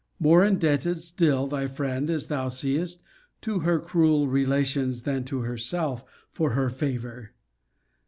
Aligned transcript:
]More 0.29 0.43
indebted, 0.43 0.99
still, 0.99 1.45
thy 1.45 1.67
friend, 1.67 2.09
as 2.09 2.25
thou 2.25 2.49
seest, 2.49 3.03
to 3.41 3.59
her 3.59 3.77
cruel 3.79 4.27
relations, 4.27 5.03
than 5.03 5.23
to 5.25 5.41
herself, 5.41 6.03
for 6.31 6.53
her 6.53 6.71
favour! 6.71 7.35